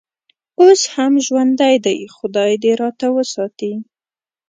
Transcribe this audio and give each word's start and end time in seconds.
اوس 0.61 0.81
هم 0.93 1.13
ژوندی 1.25 1.75
دی، 1.85 1.99
خدای 2.15 2.51
دې 2.63 2.71
راته 2.81 3.07
وساتي. 3.15 3.73